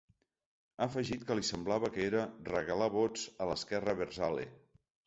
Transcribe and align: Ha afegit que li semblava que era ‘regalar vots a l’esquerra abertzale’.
Ha 0.79 0.85
afegit 0.85 1.27
que 1.27 1.37
li 1.39 1.45
semblava 1.51 1.91
que 1.99 2.07
era 2.09 2.25
‘regalar 2.51 2.91
vots 2.99 3.31
a 3.47 3.53
l’esquerra 3.53 3.97
abertzale’. 3.99 4.53